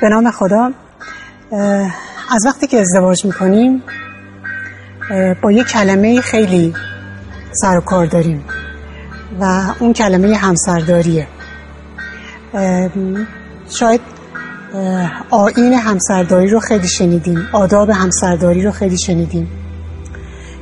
[0.00, 0.70] به نام خدا
[2.30, 3.82] از وقتی که ازدواج می‌کنیم
[5.42, 6.74] با یک کلمه خیلی
[7.52, 8.44] سر و کار داریم
[9.40, 11.26] و اون کلمه همسرداریه.
[13.70, 14.00] شاید
[15.30, 19.48] آین همسرداری رو خیلی شنیدیم آداب همسرداری رو خیلی شنیدیم.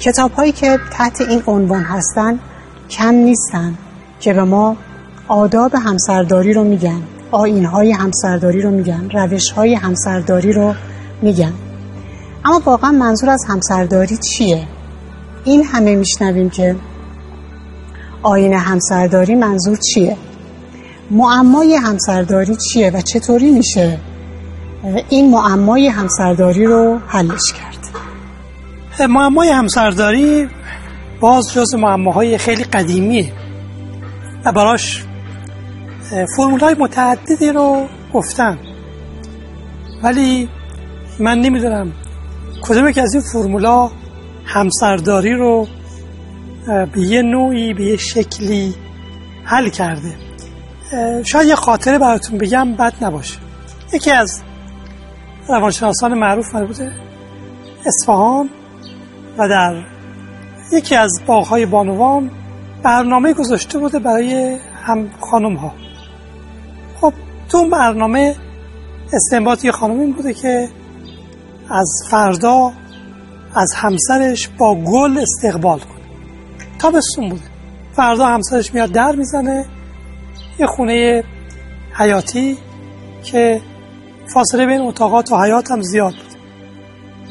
[0.00, 2.38] کتاب هایی که تحت این عنوان هستن
[2.90, 3.74] کم نیستن
[4.20, 4.76] که به ما
[5.28, 7.02] آداب همسرداری رو میگن.
[7.34, 10.74] آین های همسرداری رو میگن روش های همسرداری رو
[11.22, 11.52] میگن
[12.44, 14.66] اما واقعا منظور از همسرداری چیه؟
[15.44, 16.76] این همه میشنویم که
[18.22, 20.16] آین همسرداری منظور چیه؟
[21.10, 23.98] معمای همسرداری چیه و چطوری میشه
[25.08, 30.48] این معمای همسرداری رو حلش کرد معمای همسرداری
[31.20, 33.32] باز جز معماهای خیلی قدیمیه
[34.44, 35.04] و براش
[36.36, 38.58] فرمول های متعددی رو گفتن.
[40.02, 40.48] ولی
[41.18, 41.92] من نمی‌دونم
[42.62, 43.90] کدوم که از این فرمولا
[44.44, 45.66] همسرداری رو
[46.66, 48.74] به یه نوعی به یه شکلی
[49.44, 50.14] حل کرده.
[51.24, 53.38] شاید یه خاطره براتون بگم بد نباشه.
[53.92, 54.42] یکی از
[55.48, 56.92] روانشناسان معروف بوده
[57.86, 58.50] اصفهان
[59.38, 59.82] و در
[60.72, 62.30] یکی از باغهای بانوان
[62.82, 65.72] برنامه گذاشته بوده برای هم خانم ها
[67.54, 68.36] تو اون برنامه
[69.12, 70.68] استنباط یه خانم این بوده که
[71.70, 72.72] از فردا
[73.54, 76.04] از همسرش با گل استقبال کنه.
[76.78, 77.42] تابستون بوده.
[77.96, 79.66] فردا همسرش میاد در می‌زنه.
[80.58, 81.24] یه خونه
[81.98, 82.58] حیاتی
[83.22, 83.60] که
[84.34, 86.38] فاصله بین اتاقات و حیات هم زیاد بود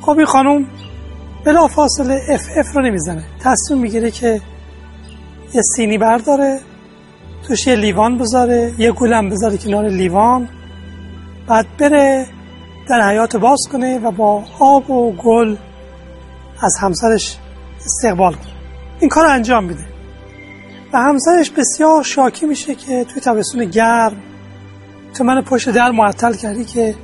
[0.00, 0.66] خب این خانم
[1.44, 3.24] بلا فاصله اف اف رو نمی‌زنه.
[3.40, 4.40] تصمیم می‌گیره که
[5.54, 6.60] یه سینی برداره.
[7.48, 10.48] توش یه لیوان بذاره یه گلم بذاره کنار لیوان
[11.48, 12.26] بعد بره
[12.88, 15.56] در حیات باز کنه و با آب و گل
[16.62, 17.36] از همسرش
[17.84, 18.52] استقبال کنه.
[19.00, 19.84] این کار انجام میده.
[20.92, 24.16] و همسرش بسیار شاکی میشه که توی تابستون گرم
[25.14, 26.94] تو من پشت در معطل کردی که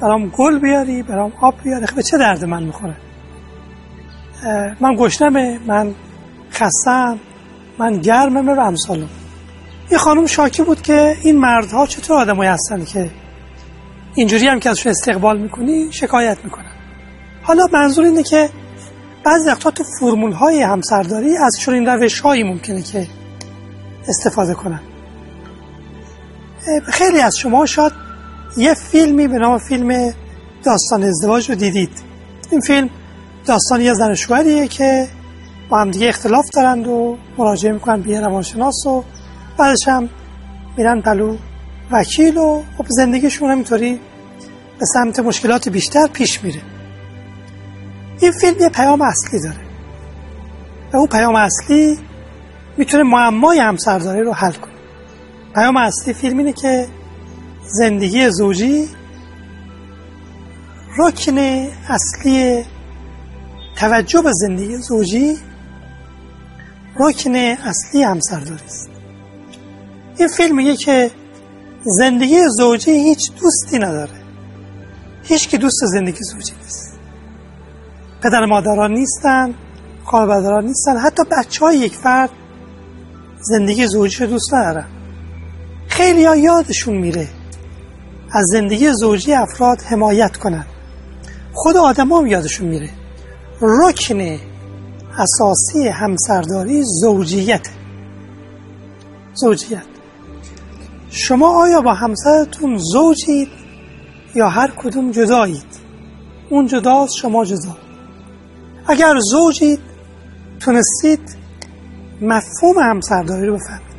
[0.00, 1.86] برام گل بیاری برام آب بیاری.
[1.86, 2.96] خب چه درد من می‌خوره؟
[4.80, 5.94] من گشنمه من
[6.52, 7.18] خستم
[7.78, 9.08] من گرممه و امثالم.
[9.92, 13.10] یه خانم شاکی بود که این مردها چطور آدمایی هستن که
[14.14, 16.72] اینجوری هم که ازشون استقبال می‌کنی شکایت می‌کنن.
[17.42, 18.50] حالا منظور اینه که
[19.24, 23.06] بعضی وقتا تو فرمول های همسرداری از این روش هایی ممکنه که
[24.08, 24.80] استفاده کنن.
[26.86, 27.92] خیلی از شما شاید
[28.56, 30.14] یه فیلمی به نام فیلم
[30.64, 31.90] داستان ازدواج رو دیدید.
[32.50, 32.90] این فیلم
[33.46, 35.08] داستان یه زن شوهریه که
[35.70, 39.04] با هم دیگه اختلاف دارند و مراجعه می‌کنن به روانشناس و
[39.60, 40.08] بعدش هم
[40.76, 41.36] میرن پلو.
[41.90, 44.00] وکیل و خب زندگیشون همینطوری
[44.78, 46.62] به سمت مشکلات بیشتر پیش میره.
[48.20, 49.60] این فیلم یه پیام اصلی داره.
[50.92, 51.98] و اون پیام اصلی
[52.76, 54.72] می‌تونه معمای همسرداری رو حل کنه.
[55.54, 56.86] پیام اصلی فیلم اینه که
[57.66, 58.88] زندگی زوجی
[60.98, 61.38] رکن
[61.88, 62.64] اصلی
[63.76, 65.36] توجه به زندگی زوجی
[66.96, 68.99] رکن اصلی همسرداری است.
[70.20, 71.10] این فیلم میگه که
[71.82, 74.20] زندگی زوجی هیچ دوستی نداره.
[75.22, 76.98] هیچ که دوست زندگی زوجی نیست.
[78.22, 79.54] پدر مادران نیستن
[80.06, 82.30] کاربرداران نیستن حتی بچه های یک فرد
[83.40, 84.86] زندگی زوجی رو دوست ندارن.
[85.88, 87.28] خیلی ها یادشون میره
[88.32, 90.66] از زندگی زوجی افراد حمایت کنن.
[91.52, 92.90] خود آدم هم یادشون میره.
[93.60, 94.38] رکن
[95.18, 97.68] اساسی همسرداری زوجیت.
[99.34, 99.89] زوجیت.
[101.10, 103.48] شما آیا با همسرتون زوجید
[104.34, 105.80] یا هر کدوم جدایید؟
[106.50, 107.76] اون جداست شما جدا.
[108.86, 109.80] اگر زوجید
[110.60, 111.36] تونستید
[112.22, 113.90] مفهوم همسرداری رو بفهمید.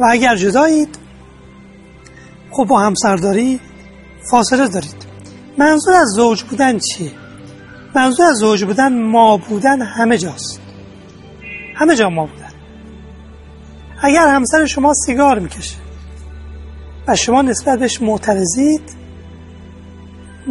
[0.00, 0.98] و اگر جدایید
[2.50, 3.60] خب با همسرداری
[4.30, 5.06] فاصله دارید.
[5.58, 7.12] منظور از زوج بودن چیه؟
[7.94, 10.60] منظور از زوج بودن ما بودن همه جاست.
[11.76, 12.52] همه جا ما بودن.
[14.02, 15.87] اگر همسر شما سیگار می‌کشه
[17.08, 18.82] و شما نسبت بهش معترضید؟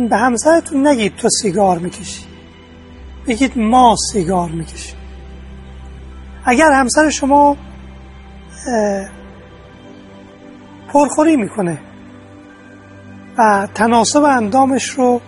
[0.10, 2.24] به همسرتون نگید تو سیگار می‌کشی.
[3.28, 4.96] بگید ما سیگار می‌کشیم.
[6.46, 7.58] اگر همسر شما
[10.94, 11.80] پرخوری می‌کنه
[13.38, 15.22] و تناسب اندامش رو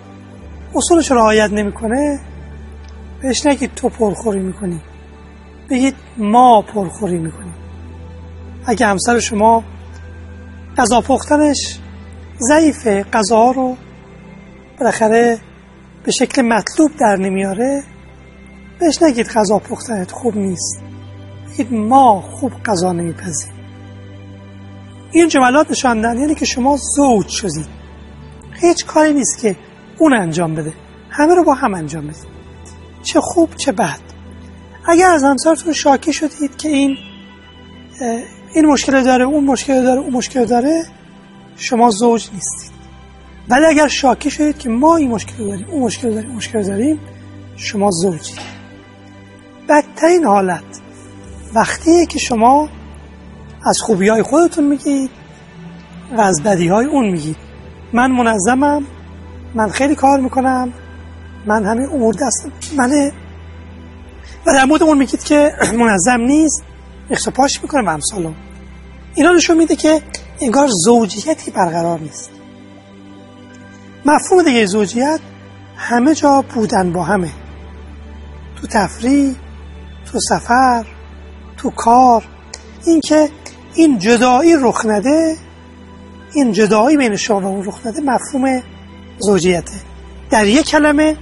[0.75, 2.19] اصولش رعایت نمی‌کنه
[3.21, 4.81] بهش نگید تو پرخوری می‌کنی.
[5.69, 7.55] بگید ما پرخوری می‌کنیم.
[8.65, 9.63] اگه همسر شما
[10.77, 11.79] غذا پختنش
[12.39, 12.87] ضعیف.
[12.87, 13.77] غذا رو
[14.79, 15.39] بالاخره
[16.03, 17.83] به شکل مطلوب در نمیاره.
[18.79, 20.81] بهش نگید غذا پختنت خوب نیست.
[21.49, 23.53] بگید ما خوب غذا نمیپذیم
[25.11, 27.67] این جملات نشاندن یعنی که شما زوج شدید.
[28.61, 29.55] هیچ کاری نیست که
[29.97, 30.73] اون انجام بده.
[31.09, 32.39] همه رو با هم انجام بدید.
[33.03, 33.99] چه خوب چه بد.
[34.87, 36.97] اگر از همسرتون شاکی شدید که این
[38.53, 40.85] این مشکل داره اون مشکل داره اون مشکل داره
[41.55, 42.71] شما زوج نیستید.
[43.49, 46.99] ولی اگر شاکی شدید که ما این مشکل داریم اون مشکل داریم مشکل داریم
[47.55, 48.39] شما زوجید
[49.69, 50.63] بدترین حالت
[51.55, 52.69] وقتیه که شما
[53.65, 55.09] از خوبی های خودتون میگید
[56.17, 57.37] و از بدی های اون میگید.
[57.93, 58.83] من منظمم
[59.55, 60.73] من خیلی کار می‌کنم
[61.45, 63.11] من همه امور دستم منه
[64.45, 66.63] و در مورد اون میگید که منظم نیست.
[67.11, 68.35] اخصا پاش می‌کنه همسالم
[69.15, 70.01] اینا نشون میده که
[70.41, 72.31] انگار زوجیتی برقرار نیست.
[74.05, 75.19] مفهوم دیگه زوجیت
[75.77, 77.31] همه جا بودن با همه.
[78.61, 79.35] تو تفریح
[80.11, 80.85] تو سفر
[81.57, 82.25] تو کار.
[82.85, 83.29] اینکه
[83.75, 85.37] این جدایی رخ نده
[86.33, 88.61] این جدایی بین شما و اون رخ نده مفهوم
[89.19, 89.73] زوجیته.
[90.31, 91.17] در یک کلمه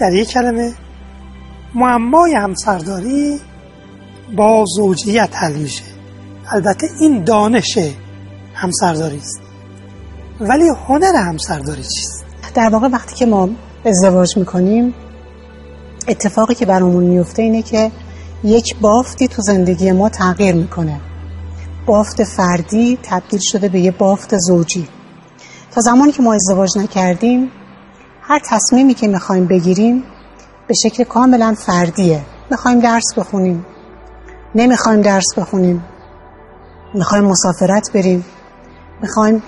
[0.00, 0.74] در یک کلمه
[1.74, 3.40] معمای همسرداری
[4.36, 5.84] با زوجیت حل میشه.
[6.52, 7.78] البته این دانش
[8.54, 9.40] همسرداری است.
[10.40, 12.24] ولی هنر همسرداری چیست؟
[12.54, 13.48] در واقع وقتی که ما
[13.84, 14.94] ازدواج می‌کنیم
[16.08, 17.90] اتفاقی که برامون میفته اینه که
[18.44, 21.00] یک بافتی تو زندگی ما تغییر می‌کنه.
[21.86, 24.88] بافت فردی تبدیل شده به یه بافت زوجی.
[25.74, 27.50] تا زمانی که ما ازدواج نکردیم
[28.22, 30.04] هر تصمیمی که می‌خوایم بگیریم
[30.68, 32.20] به شکل کاملا فردیه.
[32.50, 33.66] می‌خوایم درس بخونیم.
[34.54, 35.84] نمی‌خوایم درس بخونیم.
[36.94, 38.24] می‌خوایم مسافرت بریم.
[39.02, 39.42] می‌خوایم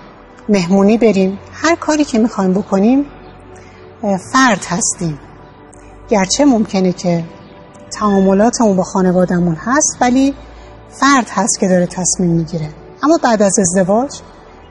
[0.49, 1.38] مهمونی بریم.
[1.53, 3.06] هر کاری که می‌خوایم بکنیم
[4.32, 5.19] فرد هستیم.
[6.08, 7.25] گرچه ممکنه که
[7.93, 10.35] تعاملاتمون با خانوادهمون هست ولی
[10.91, 12.69] فرد هست که داره تصمیم می‌گیره.
[13.02, 14.20] اما بعد از ازدواج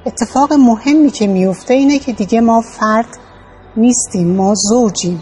[0.06, 3.08] اتفاق مهمی که میفته اینه که دیگه ما فرد
[3.78, 5.22] نیستیم ما زوجیم.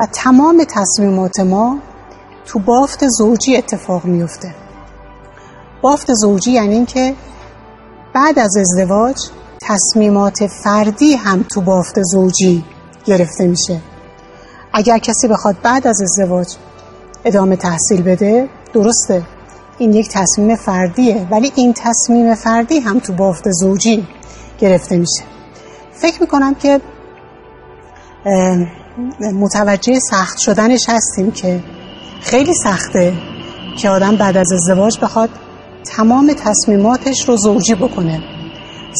[0.00, 1.78] و تمام تصمیمات ما
[2.46, 4.54] تو بافت زوجی اتفاق میفته.
[5.82, 7.14] بافت زوجی یعنی اینکه
[8.14, 9.16] بعد از ازدواج
[9.62, 12.64] تصمیمات فردی هم تو بافت زوجی
[13.04, 13.80] گرفته میشه.
[14.72, 16.46] اگر کسی بخواد بعد از ازدواج
[17.24, 19.22] ادامه تحصیل بده درسته.
[19.78, 24.06] این یک تصمیم فردیه ولی این تصمیم فردی هم تو بافت زوجی
[24.58, 25.24] گرفته میشه.
[25.92, 26.80] فکر می‌کنم که
[29.20, 31.60] متوجه سخت شدنش هستیم که
[32.24, 33.12] خیلی سخته
[33.78, 35.30] که آدم بعد از ازدواج بخواد
[35.84, 38.22] تمام تصمیماتش رو زوجی بکنه.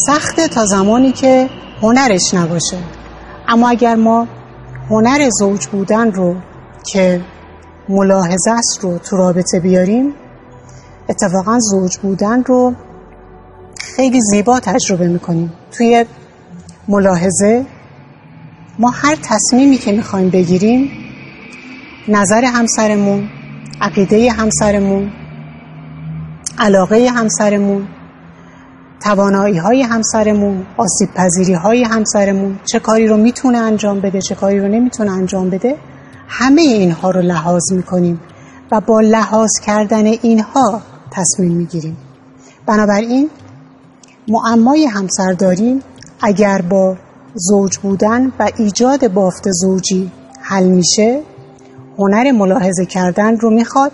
[0.07, 1.49] سخته تا زمانی که
[1.83, 2.79] هنرش نباشه.
[3.49, 4.29] اما اگر ما
[4.91, 6.37] هنر زوج بودن رو
[6.93, 7.21] که
[7.89, 10.15] ملاحظه است رو تو رابطه بیاریم
[11.09, 12.75] اتفاقا زوج بودن رو
[13.97, 15.53] خیلی زیبا تجربه می‌کنیم.
[15.73, 16.07] توی
[16.89, 17.67] ملاحظه
[18.79, 21.04] ما هر تصمیمی که می‌خوایم بگیریم
[22.09, 23.29] نظر همسرمون
[23.81, 25.11] عقیده همسرمون
[26.59, 27.89] علاقه همسرمون
[29.01, 34.61] توانایی های همسرمون آسیب پذیری های همسرمون چه کاری رو می‌تونه انجام بده چه کاری
[34.61, 35.77] رو نمی‌تونه انجام بده
[36.29, 38.21] همه اینها رو لحاظ می‌کنیم
[38.73, 40.81] و با لحاظ کردن اینها
[41.11, 41.97] تصمیم می‌گیریم.
[42.67, 43.31] بنابراین
[44.29, 45.83] معمای همسرداری
[46.23, 46.97] اگر با
[47.35, 50.11] زوج بودن و ایجاد بافت زوجی
[50.43, 51.23] حل میشه
[51.99, 53.93] هنر ملاحظه کردن رو می‌خواد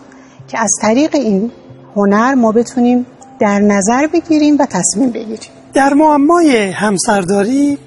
[0.48, 1.50] که از طریق این
[1.96, 3.06] هنر ما بتونیم
[3.40, 5.50] در نظر بگیریم و تصمیم بگیریم.
[5.74, 7.78] در معمای همسرداری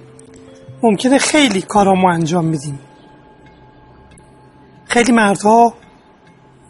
[0.83, 2.79] ممکنه خیلی کارا ما انجام بدیم.
[4.85, 5.73] خیلی مردها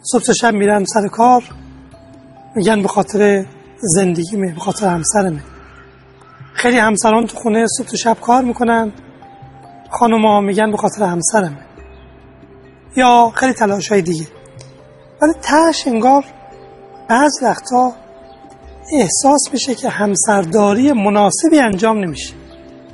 [0.02, 1.42] صبح شب میرن سر کار
[2.56, 3.46] میگن به خاطر
[3.80, 5.42] زندگیمه به خاطر همسرمه.
[6.54, 8.92] خیلی همسران تو خونه صبح شب کار می‌کنن
[10.00, 11.58] ها میگن به خاطر همسرمه.
[12.96, 14.26] یا خیلی تلاش های دیگه.
[15.22, 16.24] ولی تش انگار
[17.08, 17.92] بعض وقتا
[18.92, 22.34] احساس میشه که همسرداری مناسبی انجام نمیشه.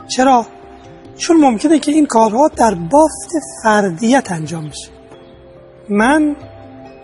[0.08, 0.46] چرا؟
[1.16, 3.30] چون ممکنه که این کارها در بافت
[3.62, 4.90] فردیت انجام میشه
[5.88, 6.36] من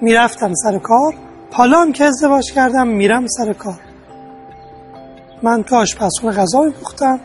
[0.00, 1.14] می‌رفتم سر کار
[1.52, 3.80] حالا که ازدواج کردم میرم سر کار.
[5.42, 7.20] من تو آشپزخونه غذا میپختم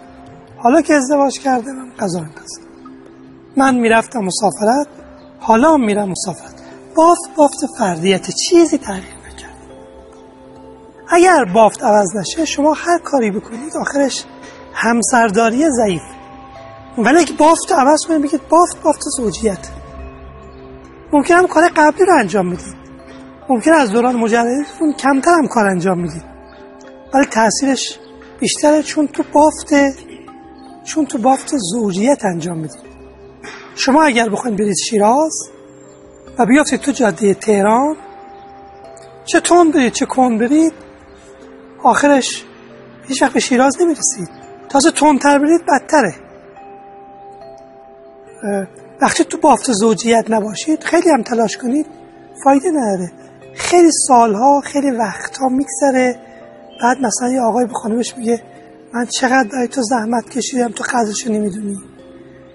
[0.57, 2.61] حالا که ازدواج کردم غذا میپزم.
[3.57, 4.87] من می‌رفتم مسافرت
[5.43, 6.61] حالا میرم مسافرت.
[6.95, 9.57] بافت بافت فردیت چیزی تغییر نکرد.
[11.09, 14.25] اگر بافت عوض نشه شما هر کاری بکنید آخرش
[14.73, 16.01] همسرداری ضعیف.
[16.97, 19.67] ولی اگه بافت عوض کنیم بگید بافت بافت زوجیت.
[21.13, 22.75] ممکن هم کار قبلی رو انجام می‌دید.
[23.49, 26.23] ممکن از دوران مجردتون کمتر هم کار انجام می‌دید.
[27.13, 27.99] ولی تاثیرش
[28.39, 29.73] بیشتره چون تو بافت
[30.83, 32.90] چون تو بافت زوجیت انجام می‌دید.
[33.75, 35.33] شما اگر بخواید برید شیراز
[36.39, 37.95] و بیافتید تو جاده تهران
[39.25, 40.73] چه تون برید چه کن برید
[41.83, 42.45] آخرش
[43.07, 44.29] هیچ وقت به شیراز نمی‌رسید.
[44.69, 46.15] تازه تندتر برید بدتره.
[49.01, 51.85] وقتی تو بافت زوجیت نباشید خیلی هم تلاش کنید
[52.43, 53.11] فایده نداره.
[53.55, 56.19] خیلی سالها خیلی وقتها میگذره.
[56.83, 58.41] بعد مثلا یه آقای به خانمش میگه
[58.93, 61.77] من چقدر برای تو زحمت کشیدم تو قدرشو نمی‌دونی.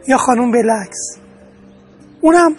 [0.09, 1.19] یا خانم بلکس
[2.21, 2.57] اونم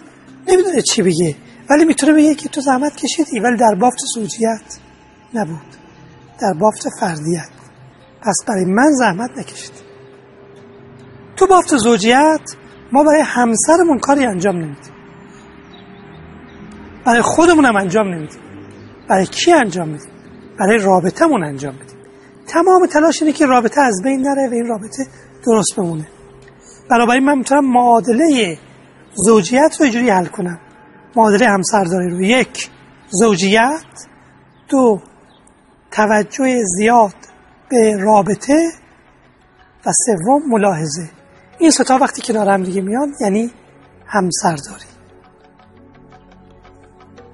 [0.48, 1.36] نمی‌دونه چی بگه.
[1.70, 4.80] ولی می‌تونه بگه که تو زحمت کشیدی ولی در بافت زوجیت
[5.34, 5.76] نبود.
[6.42, 7.50] در بافت فردیت.
[8.22, 9.72] پس برای من زحمت نکشید.
[11.36, 12.42] تو بافت زوجیت
[12.92, 14.94] ما برای همسرمون کاری انجام نمیدیم.
[17.06, 18.40] برای خودمونم انجام نمیدیم.
[19.10, 20.12] برای کی انجام میدیم؟
[20.60, 21.98] برای رابطمون انجام میدیم.
[22.48, 25.08] تمام تلاش اینه که رابطه از بین نره و این رابطه
[25.46, 26.08] درست بمونه.
[26.90, 28.58] بنابراین من می‌تونم معادله
[29.14, 30.60] زوجیت رو اینجوری حل کنم.
[31.16, 32.22] معادله همسرداری رو.
[32.22, 32.70] یک
[33.10, 33.86] زوجیت.
[34.70, 35.00] دو
[35.92, 37.16] توجه زیاد
[37.70, 38.72] به رابطه.
[39.86, 41.10] و سوم ملاحظه.
[41.60, 43.52] این ستا وقتی کنار هم دیگه میان یعنی
[44.06, 44.86] همسرداری.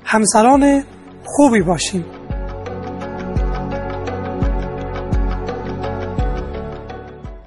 [0.05, 0.83] همسران
[1.25, 2.05] خوبی باشیم